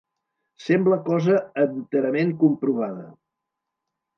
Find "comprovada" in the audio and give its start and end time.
2.45-3.07